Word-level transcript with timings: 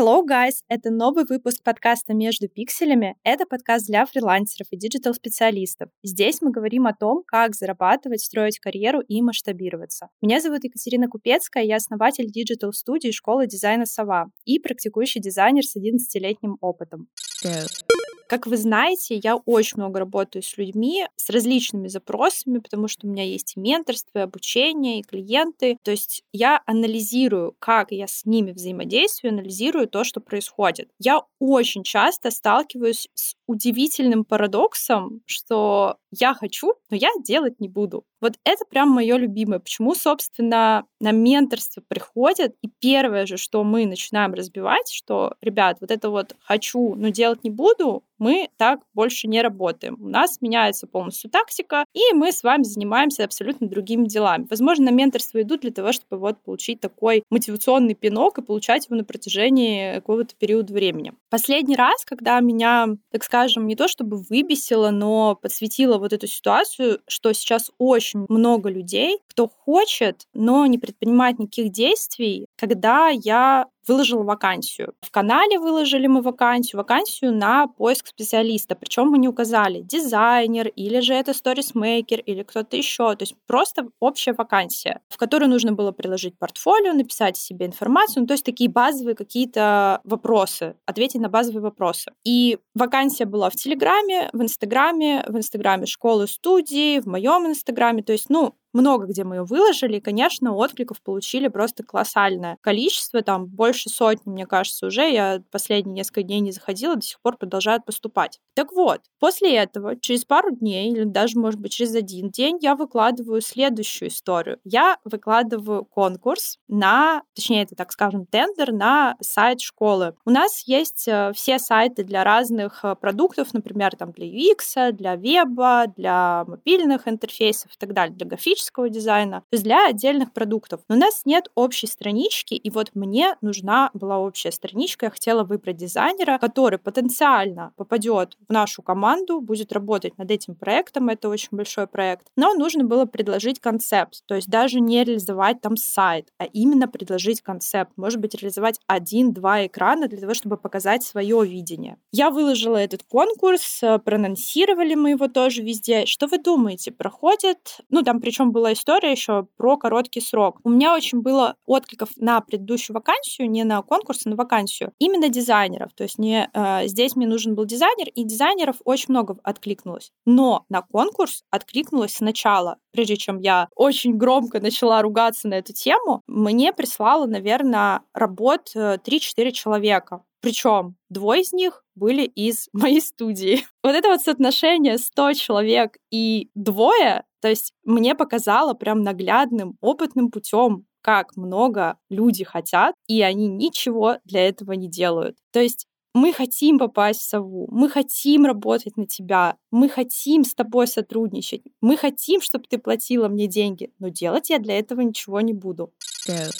Hello, 0.00 0.24
guys! 0.26 0.62
Это 0.68 0.88
новый 0.90 1.26
выпуск 1.28 1.62
подкаста 1.62 2.14
«Между 2.14 2.48
пикселями». 2.48 3.16
Это 3.22 3.44
подкаст 3.44 3.86
для 3.86 4.06
фрилансеров 4.06 4.66
и 4.70 4.76
digital 4.78 5.14
-специалистов. 5.14 5.90
Здесь 6.02 6.40
мы 6.40 6.50
говорим 6.50 6.86
о 6.86 6.94
том, 6.94 7.22
как 7.26 7.54
зарабатывать, 7.54 8.22
строить 8.22 8.58
карьеру 8.60 9.02
и 9.02 9.20
масштабироваться. 9.20 10.08
Меня 10.22 10.40
зовут 10.40 10.64
Екатерина 10.64 11.06
Купецкая, 11.06 11.64
я 11.64 11.76
основатель 11.76 12.30
digital 12.30 12.70
-студии 12.70 13.10
школы 13.10 13.46
дизайна 13.46 13.84
«Сова» 13.84 14.30
и 14.46 14.58
практикующий 14.58 15.20
дизайнер 15.20 15.64
с 15.64 15.76
11-летним 15.76 16.56
опытом. 16.62 17.08
Go. 17.44 17.99
Как 18.30 18.46
вы 18.46 18.56
знаете, 18.56 19.16
я 19.24 19.34
очень 19.34 19.78
много 19.78 19.98
работаю 19.98 20.44
с 20.44 20.56
людьми, 20.56 21.04
с 21.16 21.30
различными 21.30 21.88
запросами, 21.88 22.58
потому 22.60 22.86
что 22.86 23.08
у 23.08 23.10
меня 23.10 23.24
есть 23.24 23.54
и 23.56 23.60
менторство, 23.60 24.20
и 24.20 24.22
обучение, 24.22 25.00
и 25.00 25.02
клиенты. 25.02 25.78
То 25.82 25.90
есть 25.90 26.22
я 26.32 26.62
анализирую, 26.64 27.56
как 27.58 27.90
я 27.90 28.06
с 28.06 28.24
ними 28.26 28.52
взаимодействую, 28.52 29.32
анализирую 29.32 29.88
то, 29.88 30.04
что 30.04 30.20
происходит. 30.20 30.90
Я 31.00 31.22
очень 31.40 31.82
часто 31.82 32.30
сталкиваюсь 32.30 33.08
с 33.14 33.34
удивительным 33.48 34.24
парадоксом, 34.24 35.22
что 35.26 35.96
я 36.12 36.32
хочу, 36.34 36.74
но 36.88 36.96
я 36.96 37.10
делать 37.24 37.58
не 37.58 37.68
буду. 37.68 38.04
Вот 38.20 38.34
это 38.44 38.64
прям 38.64 38.90
мое 38.90 39.16
любимое. 39.16 39.58
Почему, 39.58 39.94
собственно, 39.94 40.84
на 41.00 41.10
менторство 41.10 41.82
приходят, 41.88 42.54
и 42.62 42.68
первое 42.80 43.26
же, 43.26 43.36
что 43.38 43.64
мы 43.64 43.86
начинаем 43.86 44.34
разбивать, 44.34 44.88
что, 44.92 45.34
ребят, 45.40 45.78
вот 45.80 45.90
это 45.90 46.10
вот 46.10 46.36
хочу, 46.40 46.94
но 46.94 47.08
делать 47.08 47.42
не 47.42 47.50
буду, 47.50 48.04
мы 48.20 48.48
так 48.56 48.80
больше 48.94 49.26
не 49.26 49.42
работаем. 49.42 49.96
У 49.98 50.08
нас 50.08 50.40
меняется 50.40 50.86
полностью 50.86 51.30
тактика, 51.30 51.84
и 51.92 52.14
мы 52.14 52.30
с 52.30 52.42
вами 52.42 52.62
занимаемся 52.62 53.24
абсолютно 53.24 53.68
другими 53.68 54.06
делами. 54.06 54.46
Возможно, 54.48 54.84
на 54.84 54.94
менторство 54.94 55.42
идут 55.42 55.62
для 55.62 55.72
того, 55.72 55.92
чтобы 55.92 56.20
вот 56.20 56.38
получить 56.42 56.80
такой 56.80 57.24
мотивационный 57.30 57.94
пинок 57.94 58.38
и 58.38 58.42
получать 58.42 58.86
его 58.86 58.96
на 58.96 59.04
протяжении 59.04 59.94
какого-то 59.94 60.36
периода 60.36 60.72
времени. 60.72 61.14
Последний 61.30 61.76
раз, 61.76 62.04
когда 62.04 62.38
меня, 62.40 62.88
так 63.10 63.24
скажем, 63.24 63.66
не 63.66 63.74
то 63.74 63.88
чтобы 63.88 64.18
выбесило, 64.18 64.90
но 64.90 65.34
подсветило 65.34 65.98
вот 65.98 66.12
эту 66.12 66.26
ситуацию, 66.26 67.00
что 67.08 67.32
сейчас 67.32 67.70
очень 67.78 68.26
много 68.28 68.68
людей, 68.68 69.18
кто 69.28 69.48
хочет, 69.48 70.26
но 70.34 70.66
не 70.66 70.78
предпринимает 70.78 71.38
никаких 71.38 71.72
действий, 71.72 72.46
когда 72.60 73.08
я 73.08 73.68
выложила 73.88 74.22
вакансию. 74.22 74.92
В 75.00 75.10
канале 75.10 75.58
выложили 75.58 76.06
мы 76.06 76.20
вакансию, 76.20 76.78
вакансию 76.78 77.34
на 77.34 77.66
поиск 77.66 78.06
специалиста. 78.06 78.76
Причем 78.76 79.08
мы 79.08 79.18
не 79.18 79.28
указали 79.28 79.80
дизайнер 79.80 80.68
или 80.68 81.00
же 81.00 81.14
это 81.14 81.32
сторисмейкер 81.32 82.20
или 82.20 82.42
кто-то 82.42 82.76
еще. 82.76 83.16
То 83.16 83.22
есть 83.22 83.34
просто 83.46 83.88
общая 83.98 84.34
вакансия, 84.34 85.00
в 85.08 85.16
которую 85.16 85.48
нужно 85.48 85.72
было 85.72 85.90
приложить 85.90 86.38
портфолио, 86.38 86.92
написать 86.92 87.38
себе 87.38 87.64
информацию, 87.64 88.22
ну, 88.22 88.26
то 88.26 88.34
есть 88.34 88.44
такие 88.44 88.68
базовые 88.68 89.16
какие-то 89.16 90.00
вопросы, 90.04 90.76
ответить 90.84 91.20
на 91.20 91.30
базовые 91.30 91.62
вопросы. 91.62 92.12
И 92.24 92.58
вакансия 92.74 93.24
была 93.24 93.48
в 93.48 93.56
Телеграме, 93.56 94.28
в 94.34 94.42
Инстаграме, 94.42 95.24
в 95.26 95.36
Инстаграме 95.36 95.86
школы 95.86 96.28
студии, 96.28 97.00
в 97.00 97.06
моем 97.06 97.46
Инстаграме. 97.46 98.02
То 98.02 98.12
есть, 98.12 98.28
ну, 98.28 98.54
много 98.72 99.06
где 99.06 99.24
мы 99.24 99.36
ее 99.36 99.44
выложили, 99.44 99.96
и, 99.96 100.00
конечно, 100.00 100.54
откликов 100.54 101.02
получили 101.02 101.48
просто 101.48 101.82
колоссальное 101.84 102.56
количество, 102.60 103.22
там 103.22 103.46
больше 103.46 103.88
сотни, 103.90 104.30
мне 104.30 104.46
кажется, 104.46 104.86
уже. 104.86 105.10
Я 105.10 105.42
последние 105.50 105.94
несколько 105.94 106.22
дней 106.22 106.40
не 106.40 106.52
заходила, 106.52 106.96
до 106.96 107.02
сих 107.02 107.20
пор 107.20 107.36
продолжают 107.36 107.84
поступать. 107.84 108.40
Так 108.54 108.72
вот, 108.72 109.00
после 109.18 109.56
этого, 109.56 109.96
через 109.96 110.24
пару 110.24 110.50
дней, 110.54 110.90
или 110.92 111.04
даже, 111.04 111.38
может 111.38 111.60
быть, 111.60 111.72
через 111.72 111.94
один 111.94 112.30
день, 112.30 112.58
я 112.60 112.74
выкладываю 112.76 113.40
следующую 113.40 114.08
историю. 114.08 114.58
Я 114.64 114.98
выкладываю 115.04 115.84
конкурс 115.84 116.58
на, 116.68 117.22
точнее, 117.34 117.62
это, 117.62 117.74
так 117.74 117.92
скажем, 117.92 118.26
тендер 118.26 118.72
на 118.72 119.16
сайт 119.20 119.60
школы. 119.60 120.14
У 120.24 120.30
нас 120.30 120.62
есть 120.66 121.06
э, 121.08 121.32
все 121.34 121.58
сайты 121.58 122.04
для 122.04 122.24
разных 122.24 122.84
э, 122.84 122.94
продуктов, 122.96 123.52
например, 123.54 123.96
там 123.96 124.12
для 124.12 124.26
UX, 124.26 124.92
для 124.92 125.16
веба, 125.16 125.86
для 125.96 126.44
мобильных 126.46 127.08
интерфейсов 127.08 127.72
и 127.74 127.78
так 127.78 127.92
далее, 127.92 128.14
для 128.16 128.26
графических 128.26 128.59
графического 128.60 128.88
дизайна, 128.88 129.40
то 129.40 129.54
есть 129.54 129.64
для 129.64 129.86
отдельных 129.86 130.32
продуктов. 130.32 130.80
Но 130.88 130.96
у 130.96 130.98
нас 130.98 131.22
нет 131.24 131.48
общей 131.54 131.86
странички, 131.86 132.54
и 132.54 132.70
вот 132.70 132.90
мне 132.94 133.36
нужна 133.40 133.90
была 133.94 134.18
общая 134.18 134.52
страничка. 134.52 135.06
Я 135.06 135.10
хотела 135.10 135.44
выбрать 135.44 135.76
дизайнера, 135.76 136.38
который 136.38 136.78
потенциально 136.78 137.72
попадет 137.76 138.36
в 138.48 138.52
нашу 138.52 138.82
команду, 138.82 139.40
будет 139.40 139.72
работать 139.72 140.18
над 140.18 140.30
этим 140.30 140.54
проектом. 140.54 141.08
Это 141.08 141.28
очень 141.28 141.48
большой 141.52 141.86
проект. 141.86 142.26
Но 142.36 142.54
нужно 142.54 142.84
было 142.84 143.06
предложить 143.06 143.60
концепт, 143.60 144.22
то 144.26 144.34
есть 144.34 144.48
даже 144.48 144.80
не 144.80 145.04
реализовать 145.04 145.60
там 145.60 145.76
сайт, 145.76 146.28
а 146.38 146.44
именно 146.44 146.88
предложить 146.88 147.40
концепт. 147.40 147.92
Может 147.96 148.20
быть, 148.20 148.34
реализовать 148.34 148.80
один-два 148.86 149.66
экрана 149.66 150.08
для 150.08 150.20
того, 150.20 150.34
чтобы 150.34 150.56
показать 150.56 151.02
свое 151.02 151.44
видение. 151.46 151.96
Я 152.12 152.30
выложила 152.30 152.76
этот 152.76 153.02
конкурс, 153.04 153.82
э, 153.82 153.98
проанонсировали 153.98 154.94
мы 154.94 155.10
его 155.10 155.28
тоже 155.28 155.62
везде. 155.62 156.06
Что 156.06 156.26
вы 156.26 156.38
думаете? 156.38 156.92
Проходит, 156.92 157.78
ну 157.88 158.02
там 158.02 158.20
причем 158.20 158.49
была 158.50 158.72
история 158.72 159.10
еще 159.10 159.46
про 159.56 159.76
короткий 159.76 160.20
срок. 160.20 160.58
У 160.64 160.70
меня 160.70 160.94
очень 160.94 161.22
было 161.22 161.56
откликов 161.66 162.10
на 162.16 162.40
предыдущую 162.40 162.94
вакансию, 162.94 163.50
не 163.50 163.64
на 163.64 163.82
конкурс, 163.82 164.22
а 164.26 164.30
на 164.30 164.36
вакансию, 164.36 164.92
именно 164.98 165.28
дизайнеров. 165.28 165.92
То 165.94 166.04
есть 166.04 166.18
не 166.18 166.48
э, 166.52 166.86
здесь 166.86 167.16
мне 167.16 167.26
нужен 167.26 167.54
был 167.54 167.64
дизайнер, 167.64 168.08
и 168.14 168.24
дизайнеров 168.24 168.76
очень 168.84 169.06
много 169.08 169.36
откликнулось. 169.42 170.12
Но 170.26 170.64
на 170.68 170.82
конкурс 170.82 171.42
откликнулось 171.50 172.14
сначала, 172.14 172.76
прежде 172.92 173.16
чем 173.16 173.38
я 173.38 173.68
очень 173.74 174.16
громко 174.16 174.60
начала 174.60 175.02
ругаться 175.02 175.48
на 175.48 175.54
эту 175.54 175.72
тему, 175.72 176.22
мне 176.26 176.72
прислало, 176.72 177.26
наверное, 177.26 178.02
работ 178.14 178.72
3-4 178.74 178.98
э, 179.36 179.50
человека. 179.52 180.22
Причем 180.40 180.96
двое 181.10 181.42
из 181.42 181.52
них 181.52 181.84
были 182.00 182.24
из 182.24 182.68
моей 182.72 183.00
студии. 183.00 183.64
Вот 183.84 183.94
это 183.94 184.08
вот 184.08 184.22
соотношение 184.22 184.98
100 184.98 185.34
человек 185.34 185.96
и 186.10 186.48
двое, 186.54 187.24
то 187.40 187.48
есть 187.48 187.72
мне 187.84 188.14
показало 188.14 188.74
прям 188.74 189.02
наглядным, 189.02 189.76
опытным 189.80 190.30
путем, 190.30 190.86
как 191.02 191.36
много 191.36 191.96
люди 192.10 192.44
хотят, 192.44 192.94
и 193.06 193.22
они 193.22 193.48
ничего 193.48 194.16
для 194.24 194.46
этого 194.46 194.72
не 194.72 194.88
делают. 194.88 195.36
То 195.50 195.60
есть 195.60 195.86
мы 196.12 196.32
хотим 196.32 196.78
попасть 196.78 197.20
в 197.20 197.28
сову, 197.28 197.68
мы 197.70 197.88
хотим 197.88 198.44
работать 198.44 198.96
на 198.96 199.06
тебя, 199.06 199.56
мы 199.70 199.88
хотим 199.88 200.44
с 200.44 200.54
тобой 200.54 200.86
сотрудничать, 200.86 201.62
мы 201.80 201.96
хотим, 201.96 202.40
чтобы 202.40 202.64
ты 202.68 202.78
платила 202.78 203.28
мне 203.28 203.46
деньги, 203.46 203.90
но 203.98 204.08
делать 204.08 204.50
я 204.50 204.58
для 204.58 204.78
этого 204.78 205.00
ничего 205.00 205.40
не 205.40 205.54
буду. 205.54 205.92
Go. 206.28 206.50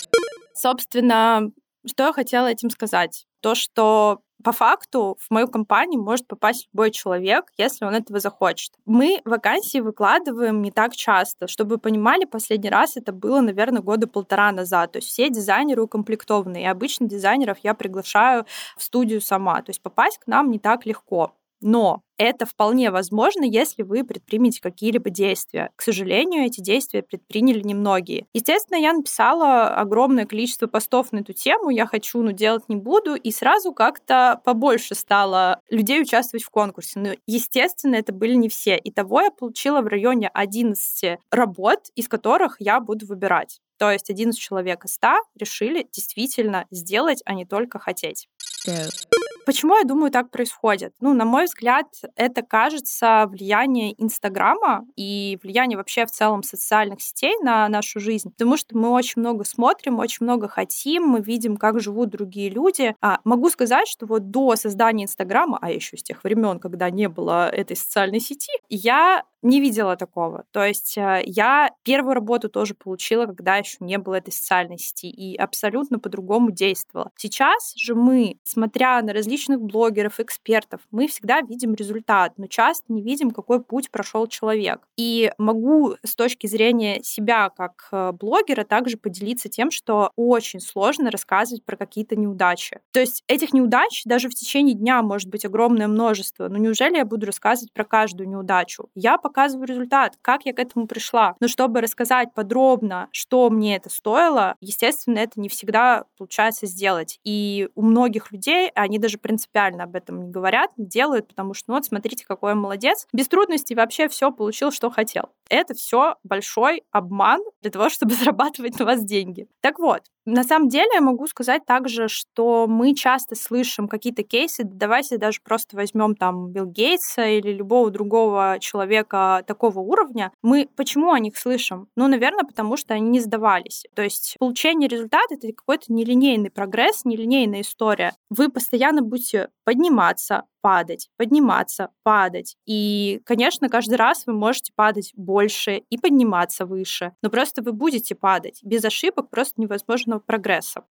Собственно, 0.55 1.51
что 1.87 2.05
я 2.05 2.13
хотела 2.13 2.47
этим 2.47 2.71
сказать? 2.71 3.27
То, 3.41 3.55
что 3.55 4.21
по 4.43 4.53
факту 4.53 5.17
в 5.21 5.31
мою 5.31 5.49
компанию 5.49 6.03
может 6.03 6.27
попасть 6.27 6.69
любой 6.73 6.91
человек, 6.91 7.47
если 7.57 7.85
он 7.85 7.95
этого 7.95 8.21
захочет. 8.21 8.73
Мы 8.87 9.21
вакансии 9.25 9.79
выкладываем 9.79 10.63
не 10.63 10.71
так 10.71 10.95
часто. 10.95 11.47
Чтобы 11.47 11.77
вы 11.77 11.79
понимали, 11.79 12.25
последний 12.25 12.71
раз 12.71 12.97
это 12.97 13.13
было, 13.13 13.41
наверное, 13.41 13.83
года 13.83 14.07
полтора 14.07 14.53
назад. 14.53 14.93
То 14.93 14.99
есть 14.99 15.09
все 15.09 15.31
дизайнеры 15.31 15.83
укомплектованы. 15.83 16.63
И 16.63 16.67
обычно 16.67 17.09
дизайнеров 17.09 17.59
я 17.63 17.75
приглашаю 17.75 18.47
в 18.77 18.83
студию 18.83 19.21
сама. 19.21 19.63
То 19.63 19.71
есть 19.71 19.83
попасть 19.83 20.19
к 20.19 20.27
нам 20.27 20.51
не 20.51 20.59
так 20.59 20.87
легко. 20.87 21.33
Но 21.61 22.03
это 22.21 22.45
вполне 22.45 22.91
возможно, 22.91 23.45
если 23.45 23.83
вы 23.83 24.05
предпримете 24.05 24.61
какие-либо 24.61 25.09
действия. 25.09 25.71
К 25.77 25.83
сожалению, 25.83 26.45
эти 26.45 26.61
действия 26.61 27.03
предприняли 27.03 27.63
немногие. 27.63 28.27
Естественно, 28.35 28.77
я 28.77 28.93
написала 28.93 29.69
огромное 29.69 30.27
количество 30.27 30.67
постов 30.67 31.13
на 31.13 31.21
эту 31.21 31.33
тему, 31.33 31.71
я 31.71 31.87
хочу, 31.87 32.23
но 32.23 32.33
делать 32.33 32.69
не 32.69 32.77
буду, 32.77 33.15
и 33.15 33.31
сразу 33.31 33.73
как-то 33.73 34.41
побольше 34.45 34.95
стало 34.95 35.61
людей 35.71 36.03
участвовать 36.03 36.45
в 36.45 36.51
конкурсе. 36.51 37.01
Но, 37.01 37.11
естественно, 37.27 37.95
это 37.95 38.13
были 38.13 38.35
не 38.35 38.51
все. 38.51 38.79
Итого 38.85 39.23
я 39.23 39.31
получила 39.31 39.81
в 39.81 39.87
районе 39.87 40.29
11 40.29 41.19
работ, 41.31 41.89
из 41.95 42.07
которых 42.07 42.57
я 42.59 42.81
буду 42.81 43.07
выбирать. 43.07 43.61
То 43.79 43.91
есть 43.91 44.11
11 44.11 44.39
человек 44.39 44.85
из 44.85 44.93
100 44.93 45.09
решили 45.39 45.89
действительно 45.91 46.67
сделать, 46.71 47.23
а 47.25 47.33
не 47.33 47.47
только 47.47 47.79
хотеть. 47.79 48.29
Go. 48.67 49.10
Почему 49.47 49.77
я 49.77 49.85
думаю, 49.85 50.11
так 50.11 50.31
происходит? 50.31 50.95
Ну, 51.01 51.15
на 51.15 51.25
мой 51.25 51.47
взгляд, 51.47 51.87
это 52.17 52.43
кажется 52.43 53.27
влияние 53.29 53.95
Инстаграма 54.03 54.87
и 54.97 55.39
влияние 55.43 55.77
вообще 55.79 56.07
в 56.07 56.11
целом 56.11 56.43
социальных 56.43 57.01
сетей 57.01 57.35
на 57.43 57.69
нашу 57.69 58.01
жизнь, 58.01 58.31
потому 58.31 58.57
что 58.57 58.77
мы 58.77 58.91
очень 58.91 59.21
много 59.21 59.45
смотрим, 59.45 59.99
очень 59.99 60.25
много 60.25 60.49
хотим, 60.49 61.05
мы 61.05 61.21
видим, 61.21 61.57
как 61.57 61.81
живут 61.81 62.11
другие 62.11 62.51
люди. 62.51 62.95
А 63.01 63.19
могу 63.25 63.51
сказать, 63.51 63.89
что 63.89 64.07
вот 64.07 64.31
до 64.31 64.57
создания 64.57 65.05
Инстаграма, 65.05 65.59
а 65.61 65.71
еще 65.71 65.97
с 65.97 66.03
тех 66.03 66.23
времен, 66.23 66.59
когда 66.59 66.91
не 66.91 67.09
было 67.09 67.49
этой 67.49 67.77
социальной 67.77 68.21
сети, 68.21 68.53
я 68.69 69.25
не 69.43 69.61
видела 69.61 69.97
такого. 69.97 70.45
То 70.53 70.65
есть 70.65 70.97
э, 70.99 71.23
я 71.25 71.71
первую 71.83 72.15
работу 72.15 72.49
тоже 72.49 72.75
получила, 72.75 73.27
когда 73.27 73.57
еще 73.57 73.77
не 73.81 73.99
было 73.99 74.17
этой 74.17 74.33
социальной 74.33 74.79
сети, 74.79 75.09
и 75.09 75.37
абсолютно 75.37 75.99
по-другому 75.99 76.51
действовала. 76.51 77.11
Сейчас 77.17 77.73
же 77.77 77.95
мы, 77.95 78.37
смотря 78.45 79.01
на 79.03 79.13
различных 79.13 79.61
блогеров, 79.61 80.21
экспертов, 80.21 80.81
мы 80.91 81.07
всегда 81.09 81.41
видим 81.41 81.75
результат, 81.75 82.33
но 82.37 82.47
часто 82.47 82.93
не 82.93 83.03
видим, 83.03 83.31
какой 83.31 83.63
путь 83.63 83.91
прошел 83.91 84.27
человек. 84.27 84.81
И 84.97 85.33
могу 85.39 85.97
с 86.05 86.15
точки 86.15 86.47
зрения 86.47 87.01
себя 87.03 87.51
как 87.51 87.89
э, 87.93 88.13
блогера 88.13 88.65
также 88.65 88.97
поделиться 88.97 89.49
тем, 89.49 89.71
что 89.71 90.11
очень 90.17 90.61
сложно 90.61 91.11
рассказывать 91.11 91.65
про 91.65 91.77
какие-то 91.77 92.17
неудачи. 92.17 92.81
То 92.93 93.01
есть 93.01 93.25
этих 93.27 93.53
неудач 93.53 94.03
даже 94.05 94.29
в 94.29 94.35
течение 94.35 94.75
дня 94.75 95.03
может 95.03 95.29
быть 95.29 95.45
огромное 95.45 95.89
множество. 95.89 96.49
Но 96.49 96.59
неужели 96.59 96.97
я 96.97 97.05
буду 97.05 97.27
рассказывать 97.27 97.73
про 97.73 97.85
каждую 97.85 98.29
неудачу? 98.29 98.91
Я 98.95 99.17
показываю 99.31 99.69
результат, 99.69 100.19
как 100.23 100.45
я 100.45 100.53
к 100.53 100.59
этому 100.59 100.89
пришла. 100.89 101.37
Но 101.39 101.47
чтобы 101.47 101.81
рассказать 101.81 102.35
подробно, 102.35 103.09
что 103.13 103.49
мне 103.49 103.77
это 103.77 103.89
стоило, 103.91 104.57
естественно, 104.61 105.19
это 105.19 105.41
не 105.41 105.49
всегда 105.49 106.05
получается 106.19 106.67
сделать. 106.67 107.21
И 107.23 107.69
у 107.77 107.83
многих 107.83 108.33
людей, 108.33 108.71
они 108.75 108.99
даже 108.99 109.19
принципиально 109.19 109.85
об 109.85 109.95
этом 109.95 110.25
не 110.25 110.31
говорят, 110.31 110.71
не 110.77 110.87
делают, 110.87 111.29
потому 111.29 111.55
что, 111.55 111.67
ну 111.69 111.75
вот, 111.77 111.85
смотрите, 111.85 112.27
какой 112.27 112.51
я 112.51 112.55
молодец. 112.57 113.07
Без 113.13 113.29
трудностей 113.29 113.77
вообще 113.77 114.09
все 114.09 114.33
получил, 114.33 114.73
что 114.73 114.91
хотел. 114.91 115.31
Это 115.49 115.75
все 115.75 116.17
большой 116.25 116.83
обман 116.91 117.41
для 117.63 117.71
того, 117.71 117.89
чтобы 117.89 118.15
зарабатывать 118.15 118.79
на 118.81 118.85
вас 118.85 119.05
деньги. 119.05 119.47
Так 119.61 119.79
вот, 119.79 120.03
на 120.27 120.45
самом 120.45 120.69
деле 120.69 120.89
я 120.95 121.01
могу 121.01 121.27
сказать 121.27 121.65
также, 121.65 122.09
что 122.09 122.67
мы 122.69 122.95
часто 122.95 123.35
слышим 123.35 123.89
какие-то 123.89 124.23
кейсы, 124.23 124.65
давайте 124.65 125.17
даже 125.17 125.41
просто 125.43 125.77
возьмем 125.77 126.15
там 126.15 126.51
Билл 126.51 126.67
Гейтса 126.67 127.27
или 127.27 127.53
любого 127.53 127.91
другого 127.91 128.59
человека 128.61 129.20
такого 129.47 129.81
уровня. 129.81 130.33
Мы 130.43 130.69
почему 130.77 131.13
о 131.13 131.19
них 131.19 131.37
слышим? 131.37 131.89
Ну, 131.97 132.09
наверное, 132.09 132.45
потому 132.45 132.77
что 132.77 132.95
они 132.95 133.09
не 133.09 133.21
сдавались. 133.21 133.85
То 133.95 134.03
есть 134.03 134.37
получение 134.39 134.89
результата— 134.89 135.27
это 135.35 135.53
какой-то 135.53 135.93
нелинейный 135.93 136.51
прогресс, 136.51 137.05
нелинейная 137.05 137.63
история. 137.63 138.15
Вы 138.31 138.49
постоянно 138.49 139.03
будете 139.03 139.49
подниматься, 139.65 140.45
падать, 140.61 141.09
подниматься, 141.17 141.91
падать. 142.03 142.57
И, 142.67 143.21
конечно, 143.25 143.69
каждый 143.69 143.97
раз 143.97 144.25
вы 144.27 144.33
можете 144.33 144.73
падать 144.75 145.13
больше 145.17 145.77
и 145.77 145.99
подниматься 145.99 146.67
выше, 146.67 147.13
но 147.23 147.31
просто 147.31 147.63
вы 147.63 147.73
будете 147.73 148.15
падать. 148.15 148.61
Без 148.63 148.85
ошибок 148.85 149.31
просто 149.31 149.61
невозможного 149.61 150.21
прогресса. 150.21 150.85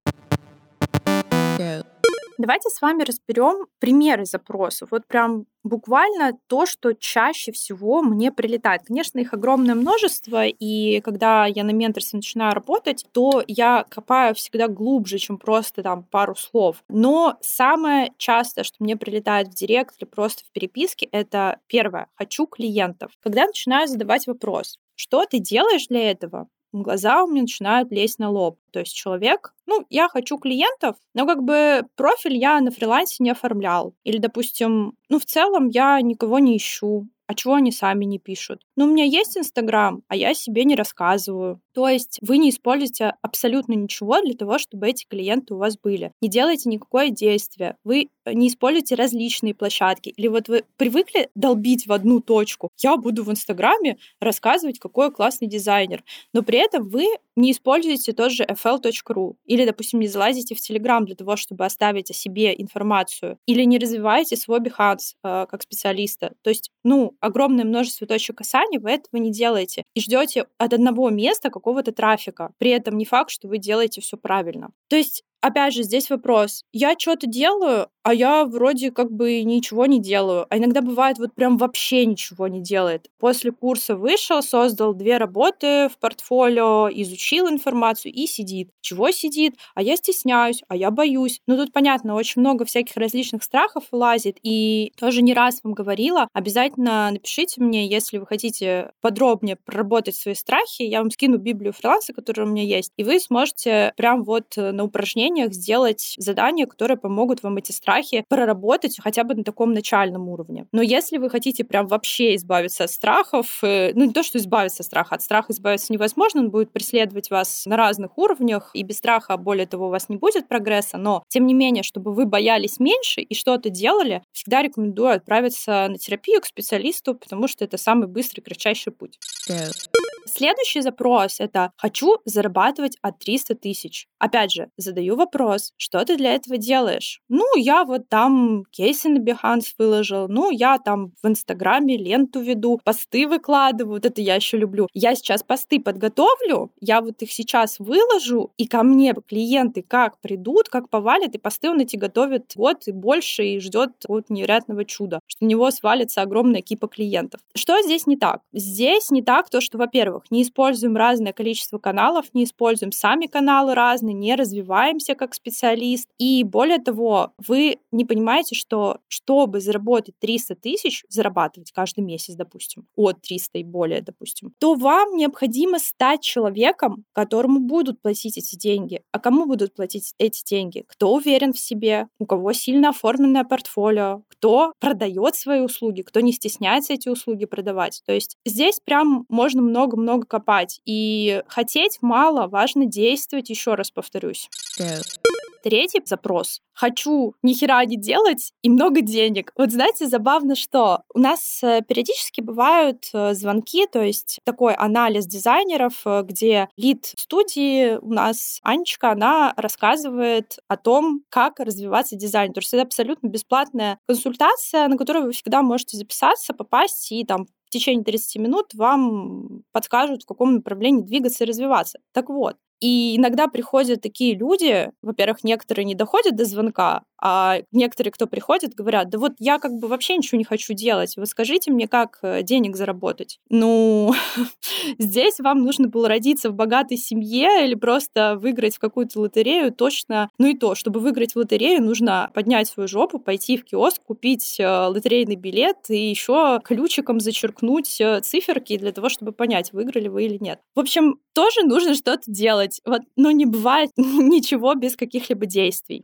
Go. 1.59 1.98
Давайте 2.39 2.69
с 2.69 2.81
вами 2.81 3.03
разберем 3.03 3.67
примеры 3.79 4.23
запросов. 4.23 4.91
Вот 4.91 5.05
прям 5.07 5.45
буквально 5.63 6.39
то, 6.47 6.65
что 6.65 6.93
чаще 6.93 7.51
всего 7.51 8.01
мне 8.01 8.31
прилетает. 8.31 8.83
Конечно, 8.87 9.19
их 9.19 9.33
огромное 9.33 9.75
множество, 9.75 10.45
и 10.45 11.01
когда 11.01 11.47
я 11.47 11.65
на 11.65 11.71
менторстве 11.71 12.15
начинаю 12.15 12.53
работать, 12.53 13.05
то 13.11 13.43
я 13.45 13.85
копаю 13.89 14.35
всегда 14.35 14.69
глубже, 14.69 15.17
чем 15.17 15.37
просто 15.37 15.83
там 15.83 16.03
пару 16.03 16.33
слов. 16.33 16.81
Но 16.87 17.35
самое 17.41 18.13
частое, 18.17 18.63
что 18.63 18.77
мне 18.79 18.95
прилетает 18.95 19.49
в 19.49 19.55
директ 19.55 19.95
или 19.99 20.07
просто 20.07 20.45
в 20.45 20.51
переписке, 20.53 21.07
это 21.11 21.59
первое— 21.67 22.07
«хочу 22.15 22.47
клиентов». 22.47 23.11
Когда 23.21 23.47
начинаю 23.47 23.89
задавать 23.89 24.27
вопрос, 24.27 24.79
что 24.95 25.25
ты 25.25 25.39
делаешь 25.39 25.87
для 25.87 26.09
этого? 26.09 26.47
Глаза 26.71 27.23
у 27.23 27.27
меня 27.27 27.43
начинают 27.43 27.91
лезть 27.91 28.19
на 28.19 28.29
лоб. 28.29 28.57
То 28.71 28.79
есть 28.79 28.95
человек, 28.95 29.53
ну, 29.65 29.85
я 29.89 30.07
хочу 30.09 30.37
клиентов, 30.37 30.95
но 31.13 31.25
как 31.25 31.43
бы 31.43 31.83
профиль 31.95 32.37
я 32.37 32.59
на 32.61 32.71
фрилансе 32.71 33.23
не 33.23 33.31
оформлял. 33.31 33.93
Или, 34.03 34.17
допустим, 34.17 34.93
ну, 35.09 35.19
в 35.19 35.25
целом 35.25 35.69
я 35.69 36.01
никого 36.01 36.39
не 36.39 36.57
ищу. 36.57 37.07
А 37.29 37.35
чего 37.35 37.53
они 37.53 37.71
сами 37.71 38.05
не 38.05 38.17
пишут? 38.17 38.63
Ну, 38.75 38.85
у 38.85 38.87
меня 38.87 39.03
есть 39.03 39.37
Инстаграм, 39.37 40.01
а 40.07 40.15
я 40.15 40.33
себе 40.33 40.63
не 40.63 40.73
рассказываю. 40.73 41.61
То 41.75 41.87
есть 41.87 42.17
вы 42.23 42.39
не 42.39 42.49
используете 42.49 43.13
абсолютно 43.21 43.73
ничего 43.73 44.19
для 44.19 44.33
того, 44.33 44.57
чтобы 44.57 44.89
эти 44.89 45.05
клиенты 45.07 45.53
у 45.53 45.57
вас 45.57 45.77
были. 45.77 46.11
Не 46.21 46.27
делайте 46.27 46.69
никакое 46.69 47.11
действие. 47.11 47.75
Вы 47.83 48.09
не 48.25 48.47
используйте 48.47 48.95
различные 48.95 49.53
площадки. 49.53 50.09
Или 50.09 50.27
вот 50.27 50.47
вы 50.47 50.63
привыкли 50.77 51.29
долбить 51.35 51.85
в 51.85 51.93
одну 51.93 52.19
точку. 52.19 52.69
Я 52.79 52.97
буду 52.97 53.23
в 53.23 53.29
Инстаграме 53.29 53.99
рассказывать, 54.19 54.79
какой 54.79 55.11
классный 55.11 55.47
дизайнер. 55.47 56.03
Но 56.33 56.41
при 56.41 56.57
этом 56.57 56.89
вы 56.89 57.05
не 57.39 57.51
используете 57.51 58.13
тот 58.13 58.31
же 58.31 58.43
fl.ru. 58.43 59.35
Или, 59.45 59.65
допустим, 59.65 59.99
не 59.99 60.07
залазите 60.07 60.55
в 60.55 60.59
Телеграм 60.59 61.05
для 61.05 61.15
того, 61.15 61.35
чтобы 61.37 61.65
оставить 61.65 62.11
о 62.11 62.13
себе 62.13 62.53
информацию. 62.55 63.37
Или 63.45 63.63
не 63.63 63.79
развиваете 63.79 64.35
свой 64.35 64.59
Behance 64.59 65.15
э, 65.23 65.45
как 65.49 65.63
специалиста. 65.63 66.33
То 66.41 66.49
есть, 66.49 66.69
ну, 66.83 67.15
огромное 67.21 67.65
множество 67.65 68.05
точек 68.05 68.37
касания 68.39 68.79
вы 68.79 68.91
этого 68.91 69.21
не 69.21 69.31
делаете. 69.31 69.83
И 69.93 70.01
ждете 70.01 70.47
от 70.57 70.73
одного 70.73 71.09
места 71.09 71.49
какого-то 71.49 71.91
трафика. 71.91 72.51
При 72.57 72.71
этом 72.71 72.97
не 72.97 73.05
факт, 73.05 73.31
что 73.31 73.47
вы 73.47 73.57
делаете 73.57 74.01
все 74.01 74.17
правильно. 74.17 74.71
То 74.89 74.97
есть 74.97 75.23
опять 75.41 75.73
же, 75.73 75.83
здесь 75.83 76.09
вопрос. 76.09 76.63
Я 76.73 76.95
что-то 76.97 77.27
делаю, 77.27 77.87
а 78.03 78.13
я 78.13 78.45
вроде 78.45 78.91
как 78.91 79.11
бы 79.11 79.43
ничего 79.43 79.85
не 79.85 80.01
делаю. 80.01 80.47
А 80.49 80.57
иногда 80.57 80.81
бывает 80.81 81.19
вот 81.19 81.35
прям 81.35 81.57
вообще 81.57 82.05
ничего 82.05 82.47
не 82.47 82.61
делает. 82.61 83.09
После 83.19 83.51
курса 83.51 83.95
вышел, 83.95 84.41
создал 84.41 84.93
две 84.93 85.17
работы 85.17 85.89
в 85.89 85.97
портфолио, 85.99 86.89
изучил 86.91 87.47
информацию 87.49 88.13
и 88.13 88.25
сидит. 88.25 88.71
Чего 88.81 89.11
сидит? 89.11 89.55
А 89.75 89.81
я 89.81 89.95
стесняюсь, 89.95 90.63
а 90.67 90.75
я 90.75 90.91
боюсь. 90.91 91.41
Ну 91.45 91.57
тут 91.57 91.71
понятно, 91.71 92.15
очень 92.15 92.41
много 92.41 92.65
всяких 92.65 92.95
различных 92.97 93.43
страхов 93.43 93.83
вылазит. 93.91 94.37
И 94.41 94.91
тоже 94.97 95.21
не 95.21 95.33
раз 95.33 95.59
вам 95.63 95.73
говорила, 95.73 96.27
обязательно 96.33 97.11
напишите 97.11 97.61
мне, 97.61 97.87
если 97.87 98.17
вы 98.17 98.25
хотите 98.25 98.91
подробнее 99.01 99.57
проработать 99.57 100.15
свои 100.15 100.35
страхи. 100.35 100.83
Я 100.83 100.99
вам 100.99 101.11
скину 101.11 101.37
Библию 101.37 101.73
фриланса, 101.73 102.13
которая 102.13 102.47
у 102.47 102.49
меня 102.49 102.63
есть, 102.63 102.91
и 102.97 103.03
вы 103.03 103.19
сможете 103.19 103.93
прям 103.97 104.23
вот 104.23 104.55
на 104.57 104.83
упражнение 104.83 105.28
упражнениях 105.29 105.53
сделать 105.53 106.15
задания, 106.17 106.65
которые 106.65 106.97
помогут 106.97 107.43
вам 107.43 107.57
эти 107.57 107.71
страхи 107.71 108.25
проработать 108.27 108.97
хотя 109.01 109.23
бы 109.23 109.35
на 109.35 109.43
таком 109.43 109.73
начальном 109.73 110.29
уровне. 110.29 110.65
Но 110.71 110.81
если 110.81 111.17
вы 111.17 111.29
хотите 111.29 111.63
прям 111.63 111.87
вообще 111.87 112.35
избавиться 112.35 112.85
от 112.85 112.91
страхов, 112.91 113.59
э, 113.63 113.91
ну 113.95 114.05
не 114.05 114.13
то, 114.13 114.23
что 114.23 114.37
избавиться 114.37 114.81
от 114.81 114.87
страха, 114.87 115.15
от 115.15 115.21
страха 115.21 115.51
избавиться 115.51 115.93
невозможно, 115.93 116.41
он 116.41 116.49
будет 116.49 116.71
преследовать 116.71 117.29
вас 117.29 117.65
на 117.65 117.77
разных 117.77 118.17
уровнях, 118.17 118.71
и 118.73 118.83
без 118.83 118.97
страха, 118.97 119.37
более 119.37 119.67
того, 119.67 119.87
у 119.87 119.89
вас 119.89 120.09
не 120.09 120.17
будет 120.17 120.47
прогресса, 120.47 120.97
но 120.97 121.23
тем 121.29 121.45
не 121.45 121.53
менее, 121.53 121.83
чтобы 121.83 122.13
вы 122.13 122.25
боялись 122.25 122.79
меньше 122.79 123.21
и 123.21 123.35
что-то 123.35 123.69
делали, 123.69 124.23
всегда 124.31 124.61
рекомендую 124.61 125.13
отправиться 125.13 125.87
на 125.89 125.97
терапию 125.97 126.41
к 126.41 126.45
специалисту, 126.45 127.15
потому 127.15 127.47
что 127.47 127.65
это 127.65 127.77
самый 127.77 128.07
быстрый, 128.07 128.41
кратчайший 128.41 128.91
путь. 128.93 129.19
Go. 129.49 130.08
Следующий 130.29 130.81
запрос— 130.81 131.35
это 131.39 131.71
«хочу 131.75 132.17
зарабатывать 132.23 132.97
от 133.01 133.17
300 133.19 133.55
тысяч». 133.55 134.07
Опять 134.19 134.51
же, 134.51 134.69
задаю 134.77 135.15
вопрос, 135.15 135.73
что 135.77 136.05
ты 136.05 136.17
для 136.17 136.35
этого 136.35 136.57
делаешь? 136.57 137.21
Ну, 137.29 137.45
я 137.57 137.83
вот 137.83 138.09
там 138.09 138.63
кейсы 138.69 139.09
на 139.09 139.17
Behance 139.17 139.73
выложил, 139.77 140.27
ну, 140.27 140.51
я 140.51 140.77
там 140.77 141.13
в 141.23 141.27
Инстаграме 141.27 141.97
ленту 141.97 142.41
веду, 142.41 142.79
посты 142.83 143.27
выкладываю, 143.27 143.95
вот 143.95 144.05
это 144.05 144.21
я 144.21 144.35
еще 144.35 144.57
люблю. 144.57 144.87
Я 144.93 145.15
сейчас 145.15 145.41
посты 145.41 145.79
подготовлю, 145.79 146.71
я 146.79 147.01
вот 147.01 147.21
их 147.21 147.31
сейчас 147.31 147.79
выложу, 147.79 148.51
и 148.57 148.67
ко 148.67 148.83
мне 148.83 149.15
клиенты 149.27 149.81
как 149.81 150.19
придут, 150.19 150.69
как 150.69 150.89
повалят, 150.89 151.33
и 151.33 151.39
посты 151.39 151.69
он 151.69 151.79
эти 151.79 151.95
готовит 151.95 152.53
год 152.55 152.87
и 152.87 152.91
больше, 152.91 153.43
и 153.45 153.59
ждет 153.59 153.91
вот 154.07 154.29
невероятного 154.29 154.85
чуда, 154.85 155.21
что 155.25 155.45
у 155.45 155.47
него 155.47 155.71
свалится 155.71 156.21
огромная 156.21 156.61
кипа 156.61 156.87
клиентов. 156.87 157.41
Что 157.55 157.81
здесь 157.81 158.05
не 158.05 158.17
так? 158.17 158.41
Здесь 158.53 159.09
не 159.09 159.23
так 159.23 159.49
то, 159.49 159.61
что, 159.61 159.77
во-первых, 159.77 160.18
не 160.29 160.43
используем 160.43 160.95
разное 160.95 161.33
количество 161.33 161.77
каналов, 161.77 162.25
не 162.33 162.43
используем 162.43 162.91
сами 162.91 163.25
каналы 163.25 163.75
разные, 163.75 164.13
не 164.13 164.35
развиваемся 164.35 165.15
как 165.15 165.33
специалист. 165.33 166.07
И 166.17 166.43
более 166.43 166.79
того, 166.79 167.31
вы 167.47 167.79
не 167.91 168.05
понимаете, 168.05 168.55
что 168.55 168.99
чтобы 169.07 169.59
заработать 169.59 170.15
300 170.19 170.55
тысяч, 170.55 171.03
зарабатывать 171.09 171.71
каждый 171.71 172.01
месяц, 172.01 172.35
допустим, 172.35 172.85
от 172.95 173.21
300 173.21 173.59
и 173.59 173.63
более, 173.63 174.01
допустим, 174.01 174.53
то 174.59 174.75
вам 174.75 175.15
необходимо 175.15 175.79
стать 175.79 176.21
человеком, 176.21 177.05
которому 177.13 177.59
будут 177.59 178.01
платить 178.01 178.37
эти 178.37 178.55
деньги. 178.55 179.01
А 179.11 179.19
кому 179.19 179.45
будут 179.45 179.73
платить 179.75 180.13
эти 180.17 180.43
деньги? 180.43 180.83
Кто 180.87 181.13
уверен 181.13 181.53
в 181.53 181.59
себе, 181.59 182.07
у 182.19 182.25
кого 182.25 182.53
сильно 182.53 182.89
оформленное 182.89 183.43
портфолио, 183.43 184.23
кто 184.27 184.73
продает 184.79 185.35
свои 185.35 185.61
услуги, 185.61 186.01
кто 186.01 186.19
не 186.19 186.33
стесняется 186.33 186.93
эти 186.93 187.09
услуги 187.09 187.45
продавать. 187.45 188.01
То 188.05 188.13
есть 188.13 188.37
здесь 188.45 188.79
прям 188.83 189.25
можно 189.29 189.61
много-много 189.61 189.98
много 189.99 190.25
копать. 190.25 190.81
И 190.85 191.43
хотеть 191.47 191.99
мало, 192.01 192.47
важно 192.47 192.85
действовать, 192.85 193.49
еще 193.49 193.75
раз 193.75 193.91
повторюсь. 193.91 194.49
Go. 194.79 195.39
Третий 195.63 196.01
запрос. 196.05 196.61
Хочу 196.73 197.33
ни 197.43 197.53
хера 197.53 197.83
не 197.83 197.97
делать 197.97 198.53
и 198.61 198.69
много 198.69 199.01
денег. 199.01 199.51
Вот 199.57 199.71
знаете, 199.71 200.07
забавно, 200.07 200.55
что 200.55 201.01
у 201.13 201.19
нас 201.19 201.61
э, 201.61 201.81
периодически 201.85 202.39
бывают 202.39 203.09
э, 203.13 203.33
звонки, 203.33 203.85
то 203.87 204.01
есть 204.01 204.39
такой 204.45 204.73
анализ 204.73 205.25
дизайнеров, 205.25 206.01
э, 206.05 206.23
где 206.23 206.69
лид 206.77 207.13
студии 207.17 207.97
у 207.97 208.13
нас 208.13 208.59
Анечка, 208.63 209.11
она 209.11 209.53
рассказывает 209.57 210.59
о 210.69 210.77
том, 210.77 211.23
как 211.27 211.59
развиваться 211.59 212.15
дизайн. 212.15 212.53
То 212.53 212.59
есть 212.59 212.73
это 212.73 212.83
абсолютно 212.83 213.27
бесплатная 213.27 213.99
консультация, 214.07 214.87
на 214.87 214.97
которую 214.97 215.25
вы 215.25 215.31
всегда 215.33 215.61
можете 215.61 215.97
записаться, 215.97 216.53
попасть 216.53 217.11
и 217.11 217.25
там 217.25 217.47
в 217.69 217.73
течение 217.73 218.03
30 218.03 218.37
минут 218.39 218.73
вам 218.73 219.63
подскажут, 219.71 220.23
в 220.23 220.25
каком 220.27 220.55
направлении 220.55 221.03
двигаться 221.03 221.43
и 221.43 221.47
развиваться. 221.47 221.99
Так 222.13 222.29
вот, 222.29 222.57
и 222.79 223.17
иногда 223.17 223.47
приходят 223.47 224.01
такие 224.01 224.35
люди, 224.35 224.91
во-первых, 225.01 225.43
некоторые 225.43 225.85
не 225.85 225.95
доходят 225.95 226.35
до 226.35 226.45
звонка, 226.45 227.03
а 227.21 227.57
некоторые, 227.71 228.11
кто 228.11 228.27
приходит, 228.27 228.75
говорят, 228.75 229.09
да 229.09 229.17
вот 229.17 229.33
я 229.39 229.59
как 229.59 229.73
бы 229.73 229.87
вообще 229.87 230.17
ничего 230.17 230.37
не 230.37 230.45
хочу 230.45 230.73
делать, 230.73 231.17
вы 231.17 231.25
скажите 231.25 231.71
мне, 231.71 231.87
как 231.87 232.19
э, 232.21 232.43
денег 232.43 232.77
заработать. 232.77 233.39
Ну, 233.49 234.13
здесь 234.97 235.39
вам 235.39 235.63
нужно 235.63 235.87
было 235.89 236.07
родиться 236.07 236.49
в 236.49 236.53
богатой 236.53 236.97
семье 236.97 237.65
или 237.65 237.75
просто 237.75 238.37
выиграть 238.37 238.77
в 238.77 238.79
какую-то 238.79 239.19
лотерею 239.19 239.73
точно. 239.73 240.29
Ну 240.37 240.47
и 240.47 240.57
то, 240.57 240.75
чтобы 240.75 240.99
выиграть 240.99 241.33
в 241.33 241.37
лотерею, 241.37 241.83
нужно 241.83 242.29
поднять 242.33 242.67
свою 242.67 242.87
жопу, 242.87 243.19
пойти 243.19 243.57
в 243.57 243.65
киоск, 243.65 244.01
купить 244.03 244.57
э, 244.59 244.87
лотерейный 244.87 245.35
билет 245.35 245.77
и 245.89 246.09
еще 246.09 246.61
ключиком 246.63 247.19
зачеркнуть 247.19 247.99
э, 247.99 248.21
циферки 248.21 248.77
для 248.77 248.91
того, 248.93 249.09
чтобы 249.09 249.33
понять, 249.33 249.73
выиграли 249.73 250.07
вы 250.07 250.25
или 250.25 250.37
нет. 250.39 250.59
В 250.75 250.79
общем, 250.79 251.19
тоже 251.33 251.63
нужно 251.63 251.95
что-то 251.95 252.23
делать. 252.27 252.68
Вот, 252.85 253.01
но 253.15 253.31
не 253.31 253.45
бывает 253.45 253.91
ничего 253.97 254.75
без 254.75 254.95
каких-либо 254.95 255.45
действий. 255.45 256.03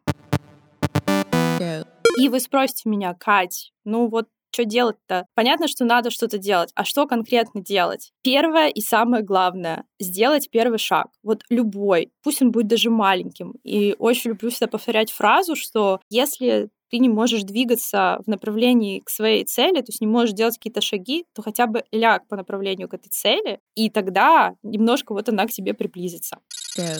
И 2.17 2.29
вы 2.29 2.39
спросите 2.39 2.89
меня, 2.89 3.13
Кать, 3.13 3.73
ну 3.83 4.07
вот 4.07 4.27
что 4.55 4.63
делать-то? 4.63 5.25
Понятно, 5.33 5.67
что 5.67 5.83
надо 5.83 6.09
что-то 6.09 6.37
делать. 6.37 6.71
А 6.75 6.85
что 6.85 7.07
конкретно 7.07 7.61
делать? 7.61 8.13
Первое 8.23 8.69
и 8.69 8.79
самое 8.79 9.21
главное— 9.21 9.83
сделать 9.99 10.49
первый 10.49 10.79
шаг. 10.79 11.07
Вот 11.23 11.43
любой, 11.49 12.13
пусть 12.23 12.41
он 12.41 12.51
будет 12.51 12.67
даже 12.67 12.89
маленьким. 12.89 13.55
И 13.65 13.95
очень 13.99 14.29
люблю 14.29 14.49
всегда 14.49 14.67
повторять 14.67 15.11
фразу, 15.11 15.57
что 15.57 15.99
если 16.09 16.69
ты 16.89 16.99
не 16.99 17.09
можешь 17.09 17.43
двигаться 17.43 18.19
в 18.25 18.29
направлении 18.29 18.99
к 18.99 19.09
своей 19.09 19.43
цели, 19.45 19.81
то 19.81 19.89
есть 19.89 20.01
не 20.01 20.07
можешь 20.07 20.33
делать 20.33 20.57
какие-то 20.57 20.81
шаги, 20.81 21.25
то 21.33 21.41
хотя 21.41 21.67
бы 21.67 21.83
ляг 21.91 22.27
по 22.27 22.35
направлению 22.35 22.89
к 22.89 22.93
этой 22.93 23.09
цели, 23.09 23.59
и 23.75 23.89
тогда 23.89 24.55
немножко 24.63 25.13
вот 25.13 25.29
она 25.29 25.45
к 25.47 25.51
тебе 25.51 25.73
приблизится. 25.73 26.39
Yeah. 26.77 26.99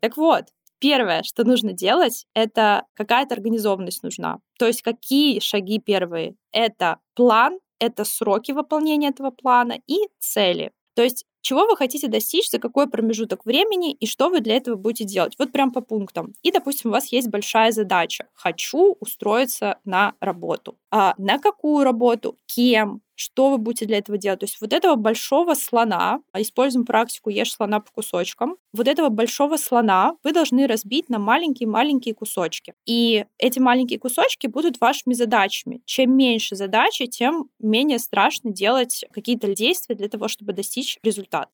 Так 0.00 0.16
вот, 0.16 0.46
Первое, 0.78 1.22
что 1.22 1.44
нужно 1.44 1.72
делать, 1.72 2.26
это 2.34 2.84
какая-то 2.94 3.34
организованность 3.34 4.02
нужна. 4.02 4.40
То 4.58 4.66
есть 4.66 4.82
какие 4.82 5.40
шаги 5.40 5.78
первые? 5.78 6.34
Это 6.52 6.98
план, 7.14 7.58
это 7.78 8.04
сроки 8.04 8.52
выполнения 8.52 9.08
этого 9.08 9.30
плана 9.30 9.78
и 9.86 9.96
цели. 10.18 10.72
То 10.94 11.02
есть 11.02 11.24
чего 11.46 11.64
вы 11.64 11.76
хотите 11.76 12.08
достичь, 12.08 12.50
за 12.50 12.58
какой 12.58 12.88
промежуток 12.88 13.46
времени 13.46 13.92
и 13.92 14.06
что 14.06 14.30
вы 14.30 14.40
для 14.40 14.56
этого 14.56 14.74
будете 14.74 15.04
делать. 15.04 15.34
Вот 15.38 15.52
прям 15.52 15.70
по 15.70 15.80
пунктам. 15.80 16.32
И, 16.42 16.50
допустим, 16.50 16.90
у 16.90 16.92
вас 16.92 17.12
есть 17.12 17.28
большая 17.28 17.70
задача. 17.70 18.26
Хочу 18.34 18.96
устроиться 18.98 19.78
на 19.84 20.14
работу. 20.18 20.76
А 20.98 21.14
на 21.18 21.38
какую 21.38 21.84
работу? 21.84 22.38
Кем? 22.46 23.02
что 23.18 23.48
вы 23.48 23.56
будете 23.56 23.86
для 23.86 23.96
этого 23.96 24.18
делать. 24.18 24.40
То 24.40 24.44
есть 24.44 24.60
вот 24.60 24.74
этого 24.74 24.94
большого 24.94 25.54
слона, 25.54 26.20
а, 26.32 26.42
используем 26.42 26.84
практику 26.84 27.30
«Ешь 27.30 27.50
слона 27.50 27.80
по 27.80 27.90
кусочкам», 27.90 28.58
вот 28.74 28.88
этого 28.88 29.08
большого 29.08 29.56
слона 29.56 30.16
вы 30.22 30.32
должны 30.32 30.66
разбить 30.66 31.08
на 31.08 31.18
маленькие-маленькие 31.18 32.14
кусочки. 32.14 32.74
И 32.84 33.24
эти 33.38 33.58
маленькие 33.58 33.98
кусочки 33.98 34.48
будут 34.48 34.82
вашими 34.82 35.14
задачами. 35.14 35.80
Чем 35.86 36.14
меньше 36.14 36.56
задачи, 36.56 37.06
тем 37.06 37.48
менее 37.58 38.00
страшно 38.00 38.52
делать 38.52 39.06
какие-то 39.12 39.54
действия 39.54 39.96
для 39.96 40.10
того, 40.10 40.28
чтобы 40.28 40.52
достичь 40.52 40.98
результата. 41.02 41.48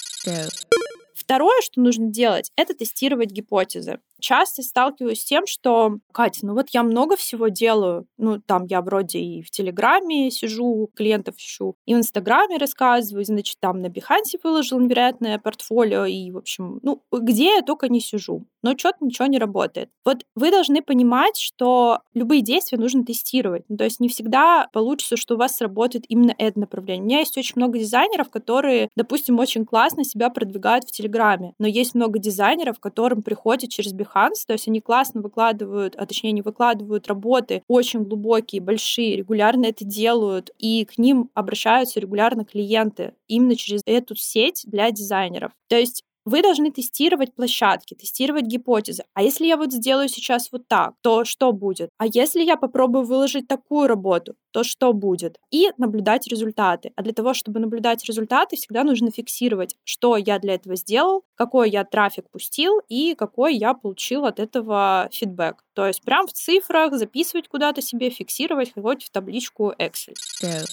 Второе, 1.14 1.60
что 1.62 1.80
нужно 1.80 2.08
делать, 2.08 2.50
это 2.56 2.74
тестировать 2.74 3.30
гипотезы 3.30 4.00
часто 4.22 4.62
сталкиваюсь 4.62 5.20
с 5.20 5.24
тем, 5.24 5.46
что, 5.46 5.98
Катя, 6.12 6.46
ну 6.46 6.54
вот 6.54 6.70
я 6.70 6.82
много 6.82 7.16
всего 7.16 7.48
делаю, 7.48 8.06
ну 8.16 8.40
там 8.40 8.64
я 8.66 8.80
вроде 8.80 9.18
и 9.18 9.42
в 9.42 9.50
Телеграме 9.50 10.30
сижу, 10.30 10.88
клиентов 10.94 11.36
ищу, 11.36 11.74
и 11.84 11.94
в 11.94 11.98
Инстаграме 11.98 12.56
рассказываю, 12.56 13.24
значит, 13.24 13.56
там 13.60 13.82
на 13.82 13.88
Бихансе 13.88 14.38
выложил 14.42 14.80
невероятное 14.80 15.38
портфолио, 15.38 16.06
и, 16.06 16.30
в 16.30 16.38
общем, 16.38 16.78
ну, 16.82 17.02
где 17.12 17.56
я 17.56 17.62
только 17.62 17.88
не 17.88 18.00
сижу, 18.00 18.46
но 18.62 18.78
что-то 18.78 19.04
ничего 19.04 19.26
не 19.26 19.38
работает. 19.38 19.90
Вот 20.04 20.24
вы 20.34 20.50
должны 20.50 20.80
понимать, 20.82 21.36
что 21.36 22.00
любые 22.14 22.40
действия 22.40 22.78
нужно 22.78 23.04
тестировать, 23.04 23.64
ну, 23.68 23.76
то 23.76 23.84
есть 23.84 24.00
не 24.00 24.08
всегда 24.08 24.68
получится, 24.72 25.16
что 25.16 25.34
у 25.34 25.38
вас 25.38 25.56
сработает 25.56 26.04
именно 26.08 26.34
это 26.38 26.60
направление. 26.60 27.02
У 27.02 27.06
меня 27.06 27.18
есть 27.18 27.36
очень 27.36 27.54
много 27.56 27.78
дизайнеров, 27.78 28.30
которые, 28.30 28.88
допустим, 28.96 29.38
очень 29.40 29.66
классно 29.66 30.04
себя 30.04 30.30
продвигают 30.30 30.84
в 30.84 30.92
Телеграме, 30.92 31.54
но 31.58 31.66
есть 31.66 31.94
много 31.94 32.18
дизайнеров, 32.18 32.78
которым 32.78 33.22
приходят 33.22 33.70
через 33.70 33.92
Behance 33.92 34.11
Behance, 34.14 34.44
то 34.46 34.52
есть 34.54 34.68
они 34.68 34.80
классно 34.80 35.20
выкладывают, 35.22 35.94
а 35.96 36.06
точнее 36.06 36.32
не 36.32 36.42
выкладывают 36.42 37.08
работы 37.08 37.62
очень 37.68 38.04
глубокие, 38.04 38.60
большие, 38.60 39.16
регулярно 39.16 39.66
это 39.66 39.84
делают, 39.84 40.50
и 40.58 40.84
к 40.84 40.98
ним 40.98 41.30
обращаются 41.34 42.00
регулярно 42.00 42.44
клиенты 42.44 43.14
именно 43.28 43.56
через 43.56 43.82
эту 43.86 44.14
сеть 44.16 44.62
для 44.66 44.90
дизайнеров. 44.90 45.52
То 45.68 45.76
есть 45.76 46.04
вы 46.24 46.42
должны 46.42 46.70
тестировать 46.70 47.34
площадки, 47.34 47.94
тестировать 47.94 48.44
гипотезы. 48.44 49.04
А 49.14 49.22
если 49.22 49.46
я 49.46 49.56
вот 49.56 49.72
сделаю 49.72 50.08
сейчас 50.08 50.50
вот 50.52 50.68
так, 50.68 50.94
то 51.02 51.24
что 51.24 51.52
будет? 51.52 51.90
А 51.98 52.06
если 52.06 52.42
я 52.42 52.56
попробую 52.56 53.04
выложить 53.04 53.48
такую 53.48 53.88
работу, 53.88 54.34
то 54.52 54.64
что 54.64 54.92
будет? 54.92 55.38
И 55.50 55.70
наблюдать 55.78 56.26
результаты. 56.28 56.92
А 56.96 57.02
для 57.02 57.12
того, 57.12 57.34
чтобы 57.34 57.60
наблюдать 57.60 58.04
результаты, 58.04 58.56
всегда 58.56 58.84
нужно 58.84 59.10
фиксировать, 59.10 59.76
что 59.84 60.16
я 60.16 60.38
для 60.38 60.54
этого 60.54 60.76
сделал, 60.76 61.24
какой 61.34 61.70
я 61.70 61.84
трафик 61.84 62.30
пустил 62.30 62.80
и 62.88 63.14
какой 63.14 63.56
я 63.56 63.74
получил 63.74 64.24
от 64.24 64.38
этого 64.38 65.08
фидбэк. 65.12 65.64
То 65.74 65.86
есть 65.86 66.02
прям 66.02 66.26
в 66.26 66.32
цифрах 66.32 66.94
записывать 66.94 67.48
куда-то 67.48 67.82
себе, 67.82 68.10
фиксировать 68.10 68.72
хоть 68.74 69.04
в 69.04 69.10
табличку 69.10 69.72
Excel. 69.78 70.14
Yeah. 70.42 70.64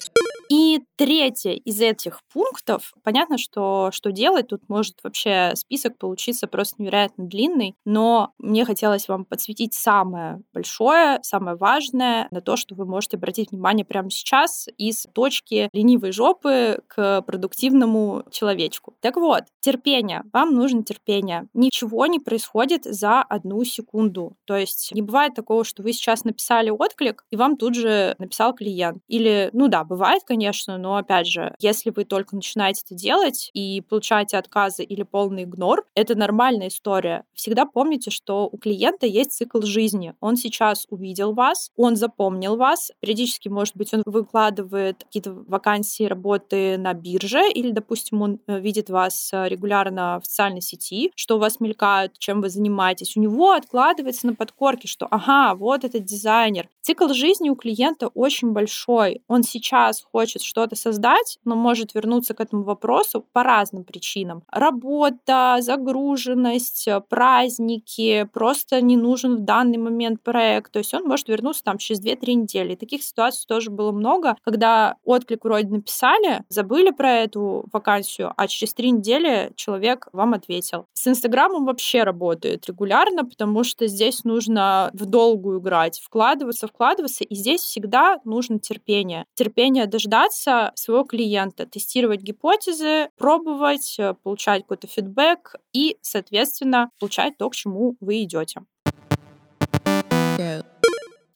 И 0.50 0.80
третье 0.96 1.52
из 1.52 1.80
этих 1.80 2.18
пунктов, 2.32 2.92
понятно, 3.04 3.38
что 3.38 3.90
что 3.92 4.10
делать, 4.10 4.48
тут 4.48 4.68
может 4.68 4.96
вообще 5.04 5.52
список 5.54 5.96
получиться 5.96 6.48
просто 6.48 6.82
невероятно 6.82 7.24
длинный, 7.24 7.76
но 7.84 8.32
мне 8.38 8.64
хотелось 8.64 9.06
вам 9.06 9.24
подсветить 9.24 9.74
самое 9.74 10.42
большое, 10.52 11.20
самое 11.22 11.56
важное 11.56 12.26
на 12.32 12.40
то, 12.40 12.56
что 12.56 12.74
вы 12.74 12.84
можете 12.84 13.16
обратить 13.16 13.52
внимание 13.52 13.84
прямо 13.84 14.10
сейчас 14.10 14.66
из 14.76 15.06
точки 15.14 15.68
ленивой 15.72 16.10
жопы 16.10 16.80
к 16.88 17.22
продуктивному 17.22 18.24
человечку. 18.32 18.96
Так 19.00 19.18
вот, 19.18 19.44
терпение. 19.60 20.24
Вам 20.32 20.56
нужно 20.56 20.82
терпение. 20.82 21.46
Ничего 21.54 22.06
не 22.06 22.18
происходит 22.18 22.82
за 22.84 23.22
одну 23.22 23.62
секунду. 23.62 24.34
То 24.46 24.56
есть 24.56 24.90
не 24.92 25.02
бывает 25.02 25.34
такого, 25.34 25.64
что 25.64 25.84
вы 25.84 25.92
сейчас 25.92 26.24
написали 26.24 26.70
отклик, 26.70 27.24
и 27.30 27.36
вам 27.36 27.56
тут 27.56 27.76
же 27.76 28.16
написал 28.18 28.52
клиент. 28.52 28.98
Или, 29.06 29.50
ну 29.52 29.68
да, 29.68 29.84
бывает, 29.84 30.24
конечно, 30.26 30.39
конечно, 30.40 30.78
но 30.78 30.96
опять 30.96 31.26
же, 31.26 31.54
если 31.58 31.90
вы 31.90 32.04
только 32.06 32.34
начинаете 32.34 32.80
это 32.86 32.94
делать 32.94 33.50
и 33.52 33.82
получаете 33.82 34.38
отказы 34.38 34.82
или 34.82 35.02
полный 35.02 35.42
игнор, 35.42 35.84
это 35.94 36.14
нормальная 36.14 36.68
история. 36.68 37.24
Всегда 37.34 37.66
помните, 37.66 38.10
что 38.10 38.48
у 38.50 38.56
клиента 38.56 39.06
есть 39.06 39.32
цикл 39.32 39.60
жизни. 39.60 40.14
Он 40.20 40.36
сейчас 40.36 40.86
увидел 40.88 41.34
вас, 41.34 41.70
он 41.76 41.96
запомнил 41.96 42.56
вас, 42.56 42.90
периодически, 43.00 43.48
может 43.48 43.76
быть, 43.76 43.92
он 43.92 44.02
выкладывает 44.06 45.04
какие-то 45.04 45.32
вакансии 45.32 46.04
работы 46.04 46.78
на 46.78 46.94
бирже, 46.94 47.42
или, 47.54 47.70
допустим, 47.70 48.22
он 48.22 48.40
э, 48.46 48.60
видит 48.60 48.88
вас 48.88 49.30
э, 49.34 49.46
регулярно 49.46 50.20
в 50.22 50.26
социальной 50.26 50.62
сети, 50.62 51.12
что 51.16 51.36
у 51.36 51.38
вас 51.38 51.60
мелькают, 51.60 52.18
чем 52.18 52.40
вы 52.40 52.48
занимаетесь. 52.48 53.14
У 53.14 53.20
него 53.20 53.52
откладывается 53.52 54.26
на 54.26 54.34
подкорке, 54.34 54.88
что, 54.88 55.06
ага, 55.10 55.54
вот 55.54 55.84
этот 55.84 56.04
дизайнер. 56.04 56.68
Цикл 56.80 57.12
жизни 57.12 57.50
у 57.50 57.56
клиента 57.56 58.08
очень 58.08 58.52
большой. 58.52 59.22
Он 59.28 59.42
сейчас 59.42 60.02
хочет 60.02 60.29
хочет 60.30 60.42
что-то 60.42 60.76
создать, 60.76 61.38
но 61.44 61.56
может 61.56 61.94
вернуться 61.94 62.34
к 62.34 62.40
этому 62.40 62.62
вопросу 62.62 63.24
по 63.32 63.42
разным 63.42 63.82
причинам. 63.82 64.44
Работа, 64.52 65.58
загруженность, 65.60 66.88
праздники, 67.08 68.28
просто 68.32 68.80
не 68.80 68.96
нужен 68.96 69.38
в 69.38 69.40
данный 69.40 69.78
момент 69.78 70.22
проект. 70.22 70.70
То 70.70 70.78
есть 70.78 70.94
он 70.94 71.04
может 71.04 71.28
вернуться 71.28 71.64
там 71.64 71.78
через 71.78 72.00
2-3 72.00 72.34
недели. 72.34 72.76
Таких 72.76 73.02
ситуаций 73.02 73.44
тоже 73.48 73.70
было 73.70 73.90
много, 73.90 74.36
когда 74.44 74.96
отклик 75.04 75.44
вроде 75.44 75.68
написали, 75.68 76.44
забыли 76.48 76.90
про 76.90 77.10
эту 77.12 77.64
вакансию, 77.72 78.32
а 78.36 78.46
через 78.46 78.72
3 78.74 78.90
недели 78.92 79.52
человек 79.56 80.06
вам 80.12 80.34
ответил. 80.34 80.86
С 80.92 81.08
Инстаграмом 81.08 81.64
вообще 81.64 82.04
работает 82.04 82.66
регулярно, 82.66 83.24
потому 83.24 83.64
что 83.64 83.88
здесь 83.88 84.22
нужно 84.22 84.90
в 84.92 85.06
долгую 85.06 85.58
играть, 85.60 85.98
вкладываться, 85.98 86.68
вкладываться, 86.68 87.24
и 87.24 87.34
здесь 87.34 87.62
всегда 87.62 88.20
нужно 88.24 88.60
терпение. 88.60 89.24
Терпение 89.34 89.86
дождаться 89.86 90.09
дождаться 90.10 90.72
своего 90.74 91.04
клиента, 91.04 91.66
тестировать 91.66 92.20
гипотезы, 92.20 93.10
пробовать, 93.16 93.96
э, 93.98 94.14
получать 94.14 94.62
какой-то 94.62 94.88
фидбэк 94.88 95.56
и, 95.72 95.96
соответственно, 96.02 96.90
получать 96.98 97.38
то, 97.38 97.48
к 97.48 97.54
чему 97.54 97.96
вы 98.00 98.24
идете. 98.24 98.62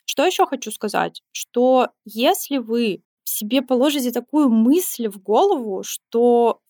Что 0.05 0.27
еще 0.27 0.47
хочу 0.47 0.71
сказать? 0.71 1.23
Что 1.33 1.89
если 2.05 2.59
вы 2.59 3.03
себе 3.25 3.63
положите 3.63 4.11
такую 4.11 4.49
мысль 4.49 5.09
в 5.09 5.21
голову, 5.23 5.83
что 5.83 6.61